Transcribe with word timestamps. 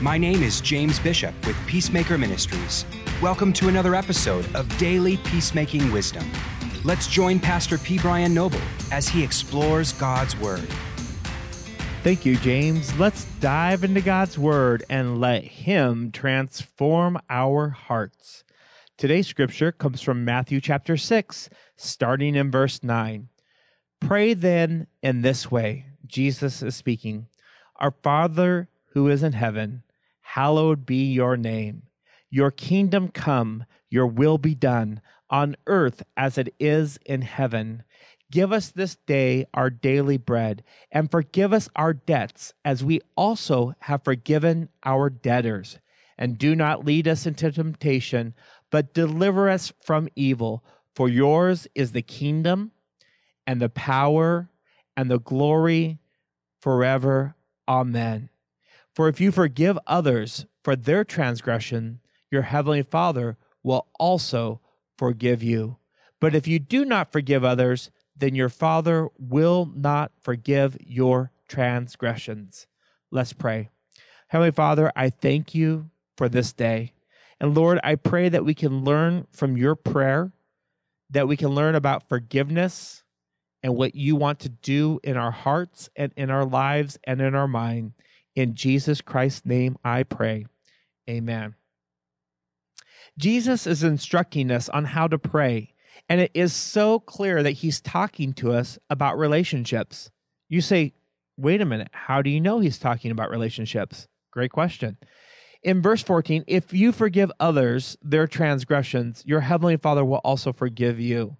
My 0.00 0.18
name 0.18 0.42
is 0.42 0.60
James 0.60 0.98
Bishop 0.98 1.32
with 1.46 1.56
Peacemaker 1.68 2.18
Ministries. 2.18 2.84
Welcome 3.22 3.52
to 3.54 3.68
another 3.68 3.94
episode 3.94 4.44
of 4.56 4.76
Daily 4.76 5.18
Peacemaking 5.18 5.92
Wisdom. 5.92 6.28
Let's 6.82 7.06
join 7.06 7.38
Pastor 7.38 7.78
P. 7.78 7.98
Brian 7.98 8.34
Noble 8.34 8.60
as 8.90 9.08
he 9.08 9.22
explores 9.22 9.92
God's 9.92 10.36
Word. 10.38 10.66
Thank 12.02 12.26
you, 12.26 12.36
James. 12.36 12.92
Let's 12.98 13.24
dive 13.38 13.84
into 13.84 14.00
God's 14.00 14.36
Word 14.36 14.84
and 14.90 15.20
let 15.20 15.44
Him 15.44 16.10
transform 16.10 17.16
our 17.30 17.68
hearts. 17.68 18.42
Today's 18.98 19.28
scripture 19.28 19.70
comes 19.70 20.00
from 20.00 20.24
Matthew 20.24 20.60
chapter 20.60 20.96
6, 20.96 21.48
starting 21.76 22.34
in 22.34 22.50
verse 22.50 22.82
9. 22.82 23.28
Pray 24.00 24.34
then 24.34 24.88
in 25.02 25.22
this 25.22 25.52
way 25.52 25.86
Jesus 26.04 26.62
is 26.62 26.74
speaking 26.74 27.28
Our 27.76 27.92
Father 28.02 28.68
who 28.94 29.08
is 29.08 29.22
in 29.22 29.32
heaven, 29.32 29.82
hallowed 30.20 30.86
be 30.86 31.12
your 31.12 31.36
name. 31.36 31.82
Your 32.30 32.50
kingdom 32.50 33.08
come, 33.08 33.64
your 33.90 34.06
will 34.06 34.38
be 34.38 34.54
done, 34.54 35.00
on 35.28 35.56
earth 35.66 36.02
as 36.16 36.38
it 36.38 36.54
is 36.58 36.98
in 37.04 37.22
heaven. 37.22 37.82
Give 38.30 38.52
us 38.52 38.70
this 38.70 38.96
day 39.06 39.46
our 39.52 39.68
daily 39.68 40.16
bread, 40.16 40.62
and 40.90 41.10
forgive 41.10 41.52
us 41.52 41.68
our 41.76 41.92
debts, 41.92 42.54
as 42.64 42.84
we 42.84 43.00
also 43.16 43.74
have 43.80 44.04
forgiven 44.04 44.68
our 44.84 45.10
debtors. 45.10 45.78
And 46.16 46.38
do 46.38 46.54
not 46.54 46.84
lead 46.84 47.08
us 47.08 47.26
into 47.26 47.50
temptation, 47.50 48.34
but 48.70 48.94
deliver 48.94 49.50
us 49.50 49.72
from 49.82 50.08
evil. 50.14 50.64
For 50.94 51.08
yours 51.08 51.66
is 51.74 51.92
the 51.92 52.02
kingdom, 52.02 52.70
and 53.46 53.60
the 53.60 53.68
power, 53.68 54.48
and 54.96 55.10
the 55.10 55.18
glory 55.18 55.98
forever. 56.60 57.34
Amen. 57.68 58.30
For 58.94 59.08
if 59.08 59.20
you 59.20 59.32
forgive 59.32 59.78
others 59.86 60.46
for 60.62 60.76
their 60.76 61.04
transgression, 61.04 62.00
your 62.30 62.42
heavenly 62.42 62.82
Father 62.82 63.36
will 63.62 63.86
also 63.98 64.60
forgive 64.96 65.42
you. 65.42 65.78
But 66.20 66.34
if 66.34 66.46
you 66.46 66.58
do 66.58 66.84
not 66.84 67.12
forgive 67.12 67.44
others, 67.44 67.90
then 68.16 68.34
your 68.34 68.48
Father 68.48 69.08
will 69.18 69.70
not 69.74 70.12
forgive 70.20 70.76
your 70.80 71.32
transgressions. 71.48 72.66
Let's 73.10 73.32
pray. 73.32 73.68
Heavenly 74.28 74.52
Father, 74.52 74.92
I 74.94 75.10
thank 75.10 75.54
you 75.54 75.90
for 76.16 76.28
this 76.28 76.52
day. 76.52 76.92
And 77.40 77.54
Lord, 77.54 77.80
I 77.82 77.96
pray 77.96 78.28
that 78.28 78.44
we 78.44 78.54
can 78.54 78.84
learn 78.84 79.26
from 79.32 79.56
your 79.56 79.74
prayer, 79.74 80.32
that 81.10 81.28
we 81.28 81.36
can 81.36 81.48
learn 81.48 81.74
about 81.74 82.08
forgiveness 82.08 83.02
and 83.62 83.76
what 83.76 83.94
you 83.94 84.14
want 84.16 84.40
to 84.40 84.48
do 84.48 85.00
in 85.02 85.16
our 85.16 85.30
hearts 85.30 85.90
and 85.96 86.12
in 86.16 86.30
our 86.30 86.44
lives 86.44 86.98
and 87.04 87.20
in 87.20 87.34
our 87.34 87.48
mind. 87.48 87.92
In 88.34 88.54
Jesus 88.54 89.00
Christ's 89.00 89.46
name, 89.46 89.76
I 89.84 90.02
pray. 90.02 90.46
Amen. 91.08 91.54
Jesus 93.18 93.66
is 93.66 93.84
instructing 93.84 94.50
us 94.50 94.68
on 94.68 94.84
how 94.84 95.06
to 95.06 95.18
pray, 95.18 95.72
and 96.08 96.20
it 96.20 96.32
is 96.34 96.52
so 96.52 96.98
clear 96.98 97.42
that 97.42 97.52
he's 97.52 97.80
talking 97.80 98.32
to 98.34 98.52
us 98.52 98.78
about 98.90 99.18
relationships. 99.18 100.10
You 100.48 100.60
say, 100.60 100.94
wait 101.36 101.60
a 101.60 101.64
minute, 101.64 101.88
how 101.92 102.22
do 102.22 102.30
you 102.30 102.40
know 102.40 102.58
he's 102.58 102.78
talking 102.78 103.10
about 103.10 103.30
relationships? 103.30 104.08
Great 104.32 104.50
question. 104.50 104.96
In 105.62 105.80
verse 105.80 106.02
14, 106.02 106.44
if 106.46 106.72
you 106.74 106.92
forgive 106.92 107.32
others 107.40 107.96
their 108.02 108.26
transgressions, 108.26 109.22
your 109.24 109.40
heavenly 109.40 109.76
Father 109.76 110.04
will 110.04 110.18
also 110.18 110.52
forgive 110.52 111.00
you. 111.00 111.36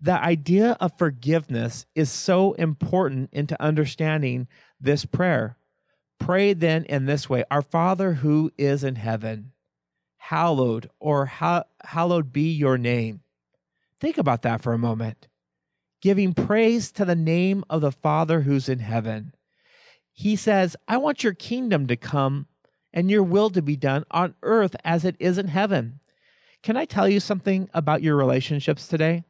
The 0.00 0.12
idea 0.12 0.76
of 0.80 0.96
forgiveness 0.96 1.84
is 1.94 2.10
so 2.10 2.52
important 2.52 3.30
into 3.32 3.60
understanding 3.60 4.46
this 4.80 5.04
prayer. 5.04 5.57
Pray 6.18 6.52
then 6.52 6.84
in 6.84 7.06
this 7.06 7.28
way 7.28 7.44
Our 7.50 7.62
Father 7.62 8.14
who 8.14 8.50
is 8.58 8.84
in 8.84 8.96
heaven, 8.96 9.52
hallowed 10.16 10.90
or 11.00 11.26
ha- 11.26 11.64
hallowed 11.82 12.32
be 12.32 12.52
your 12.52 12.76
name. 12.76 13.22
Think 14.00 14.18
about 14.18 14.42
that 14.42 14.60
for 14.60 14.72
a 14.72 14.78
moment. 14.78 15.28
Giving 16.00 16.34
praise 16.34 16.92
to 16.92 17.04
the 17.04 17.16
name 17.16 17.64
of 17.68 17.80
the 17.80 17.90
Father 17.90 18.42
who's 18.42 18.68
in 18.68 18.78
heaven. 18.78 19.32
He 20.12 20.36
says, 20.36 20.76
I 20.86 20.96
want 20.98 21.24
your 21.24 21.34
kingdom 21.34 21.86
to 21.86 21.96
come 21.96 22.46
and 22.92 23.10
your 23.10 23.22
will 23.22 23.50
to 23.50 23.62
be 23.62 23.76
done 23.76 24.04
on 24.10 24.34
earth 24.42 24.76
as 24.84 25.04
it 25.04 25.16
is 25.18 25.38
in 25.38 25.48
heaven. 25.48 26.00
Can 26.62 26.76
I 26.76 26.84
tell 26.84 27.08
you 27.08 27.20
something 27.20 27.70
about 27.72 28.02
your 28.02 28.16
relationships 28.16 28.88
today? 28.88 29.24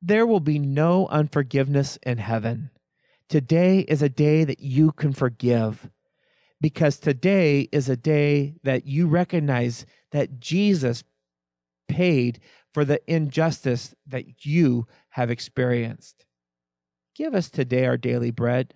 There 0.00 0.26
will 0.26 0.40
be 0.40 0.58
no 0.58 1.06
unforgiveness 1.08 1.98
in 2.02 2.18
heaven. 2.18 2.70
Today 3.28 3.80
is 3.80 4.02
a 4.02 4.08
day 4.08 4.44
that 4.44 4.60
you 4.60 4.92
can 4.92 5.12
forgive 5.12 5.88
because 6.62 6.98
today 6.98 7.68
is 7.72 7.88
a 7.88 7.96
day 7.96 8.54
that 8.62 8.86
you 8.86 9.08
recognize 9.08 9.84
that 10.12 10.38
Jesus 10.38 11.02
paid 11.88 12.38
for 12.72 12.84
the 12.84 13.00
injustice 13.12 13.94
that 14.06 14.46
you 14.46 14.86
have 15.10 15.28
experienced. 15.28 16.24
Give 17.16 17.34
us 17.34 17.50
today 17.50 17.84
our 17.84 17.96
daily 17.96 18.30
bread 18.30 18.74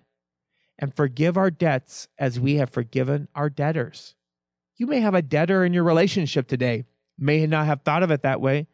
and 0.77 0.93
forgive 0.93 1.37
our 1.37 1.49
debts 1.49 2.09
as 2.19 2.39
we 2.39 2.55
have 2.55 2.69
forgiven 2.69 3.29
our 3.33 3.49
debtors. 3.49 4.15
You 4.75 4.85
may 4.85 4.99
have 4.99 5.15
a 5.15 5.21
debtor 5.21 5.63
in 5.63 5.73
your 5.73 5.85
relationship 5.85 6.47
today, 6.47 6.83
may 7.17 7.47
not 7.47 7.65
have 7.65 7.81
thought 7.81 8.03
of 8.03 8.11
it 8.11 8.21
that 8.21 8.41
way, 8.41 8.67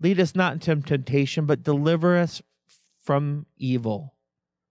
Lead 0.00 0.20
us 0.20 0.34
not 0.34 0.54
into 0.54 0.76
temptation, 0.76 1.46
but 1.46 1.62
deliver 1.62 2.18
us 2.18 2.42
from 3.02 3.46
evil. 3.56 4.14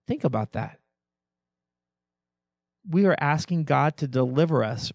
Think 0.08 0.24
about 0.24 0.54
that. 0.54 0.80
We 2.88 3.06
are 3.06 3.16
asking 3.20 3.64
God 3.64 3.98
to 3.98 4.08
deliver 4.08 4.64
us 4.64 4.92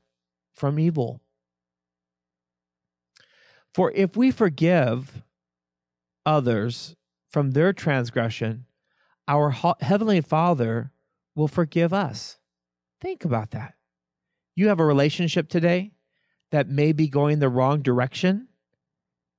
from 0.52 0.78
evil. 0.78 1.22
For 3.74 3.92
if 3.94 4.16
we 4.16 4.30
forgive 4.30 5.22
others 6.26 6.94
from 7.30 7.52
their 7.52 7.72
transgression, 7.72 8.66
our 9.26 9.54
Heavenly 9.80 10.20
Father 10.20 10.92
will 11.34 11.48
forgive 11.48 11.92
us. 11.92 12.38
Think 13.00 13.24
about 13.24 13.52
that 13.52 13.74
you 14.58 14.68
have 14.68 14.80
a 14.80 14.84
relationship 14.84 15.48
today 15.48 15.92
that 16.50 16.68
may 16.68 16.92
be 16.92 17.08
going 17.08 17.38
the 17.38 17.48
wrong 17.48 17.82
direction, 17.82 18.48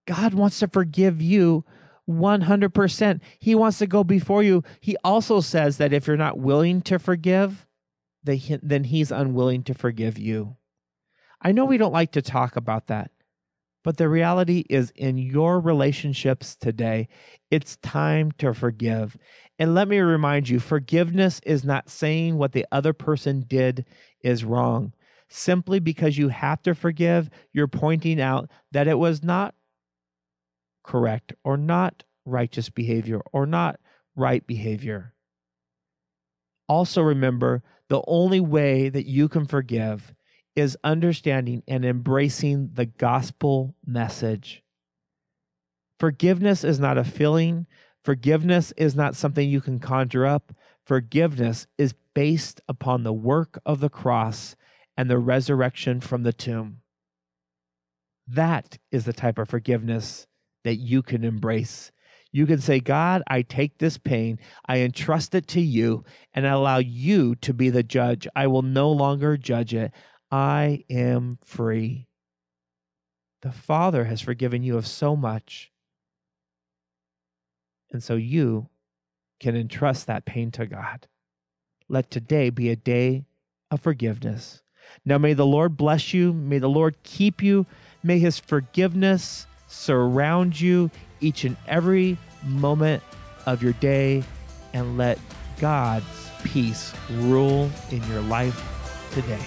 God 0.07 0.33
wants 0.33 0.59
to 0.59 0.67
forgive 0.67 1.21
you 1.21 1.65
100%. 2.09 3.21
He 3.39 3.53
wants 3.53 3.77
to 3.79 3.87
go 3.87 4.03
before 4.03 4.41
you. 4.41 4.63
He 4.79 4.95
also 5.03 5.41
says 5.41 5.77
that 5.77 5.93
if 5.93 6.07
you're 6.07 6.17
not 6.17 6.39
willing 6.39 6.81
to 6.83 6.97
forgive, 6.97 7.67
then 8.23 8.83
He's 8.83 9.11
unwilling 9.11 9.63
to 9.63 9.73
forgive 9.73 10.17
you. 10.17 10.55
I 11.41 11.51
know 11.51 11.65
we 11.65 11.77
don't 11.77 11.93
like 11.93 12.11
to 12.13 12.21
talk 12.21 12.55
about 12.55 12.87
that, 12.87 13.11
but 13.83 13.97
the 13.97 14.09
reality 14.09 14.65
is 14.69 14.91
in 14.95 15.17
your 15.17 15.59
relationships 15.59 16.55
today, 16.55 17.07
it's 17.49 17.77
time 17.77 18.31
to 18.33 18.53
forgive. 18.53 19.17
And 19.57 19.73
let 19.73 19.87
me 19.87 19.99
remind 19.99 20.49
you 20.49 20.59
forgiveness 20.59 21.39
is 21.45 21.63
not 21.63 21.89
saying 21.89 22.37
what 22.37 22.51
the 22.51 22.65
other 22.71 22.93
person 22.93 23.45
did 23.47 23.85
is 24.21 24.43
wrong 24.43 24.93
simply 25.29 25.79
because 25.79 26.17
you 26.17 26.29
have 26.29 26.61
to 26.63 26.75
forgive, 26.75 27.29
you're 27.53 27.67
pointing 27.67 28.19
out 28.19 28.49
that 28.71 28.87
it 28.87 28.97
was 28.97 29.23
not 29.23 29.55
correct 30.83 31.33
or 31.43 31.55
not 31.55 32.03
righteous 32.25 32.69
behavior 32.69 33.21
or 33.31 33.45
not 33.45 33.79
right 34.15 34.45
behavior. 34.45 35.13
Also, 36.67 37.01
remember 37.01 37.63
the 37.87 38.03
only 38.07 38.39
way 38.39 38.89
that 38.89 39.07
you 39.07 39.27
can 39.27 39.45
forgive 39.45 40.13
is 40.55 40.77
understanding 40.83 41.63
and 41.67 41.85
embracing 41.85 42.69
the 42.73 42.85
gospel 42.85 43.75
message. 43.85 44.63
Forgiveness 45.99 46.63
is 46.63 46.79
not 46.79 46.97
a 46.97 47.03
feeling, 47.03 47.65
forgiveness 48.03 48.71
is 48.77 48.95
not 48.95 49.15
something 49.15 49.49
you 49.49 49.61
can 49.61 49.79
conjure 49.79 50.25
up. 50.25 50.53
Forgiveness 50.85 51.67
is 51.77 51.93
based 52.15 52.61
upon 52.67 53.03
the 53.03 53.13
work 53.13 53.59
of 53.65 53.79
the 53.79 53.89
cross 53.89 54.55
and 54.99 55.09
the 55.09 55.17
resurrection 55.17 56.01
from 56.01 56.23
the 56.23 56.33
tomb. 56.33 56.81
That 58.27 58.77
is 58.91 59.05
the 59.05 59.13
type 59.13 59.37
of 59.37 59.47
forgiveness 59.47 60.27
that 60.65 60.75
you 60.75 61.01
can 61.01 61.23
embrace. 61.23 61.93
You 62.33 62.45
can 62.45 62.59
say, 62.59 62.81
God, 62.81 63.23
I 63.25 63.43
take 63.43 63.77
this 63.77 63.97
pain, 63.97 64.39
I 64.65 64.79
entrust 64.79 65.33
it 65.35 65.47
to 65.47 65.61
you, 65.61 66.03
and 66.33 66.45
I 66.45 66.49
allow 66.49 66.79
you 66.79 67.35
to 67.35 67.53
be 67.53 67.69
the 67.69 67.81
judge. 67.81 68.27
I 68.35 68.47
will 68.47 68.61
no 68.61 68.91
longer 68.91 69.37
judge 69.37 69.73
it. 69.73 69.93
I 70.31 70.83
am 70.89 71.39
free. 71.45 72.09
The 73.41 73.53
Father 73.53 74.03
has 74.03 74.19
forgiven 74.19 74.63
you 74.63 74.75
of 74.75 74.85
so 74.85 75.15
much. 75.15 75.71
And 77.93 78.03
so 78.03 78.17
you 78.17 78.67
can 79.39 79.55
entrust 79.55 80.07
that 80.07 80.25
pain 80.25 80.51
to 80.51 80.65
God. 80.65 81.07
Let 81.87 82.11
today 82.11 82.49
be 82.49 82.69
a 82.69 82.75
day 82.75 83.23
of 83.71 83.79
forgiveness. 83.79 84.61
Now, 85.05 85.17
may 85.17 85.33
the 85.33 85.45
Lord 85.45 85.77
bless 85.77 86.13
you. 86.13 86.33
May 86.33 86.59
the 86.59 86.69
Lord 86.69 86.95
keep 87.03 87.41
you. 87.41 87.65
May 88.03 88.19
his 88.19 88.37
forgiveness 88.39 89.47
surround 89.67 90.59
you 90.59 90.91
each 91.19 91.43
and 91.43 91.57
every 91.67 92.17
moment 92.43 93.03
of 93.45 93.63
your 93.63 93.73
day. 93.73 94.23
And 94.73 94.97
let 94.97 95.19
God's 95.59 96.05
peace 96.43 96.93
rule 97.11 97.69
in 97.91 98.03
your 98.09 98.21
life 98.21 98.59
today. 99.13 99.43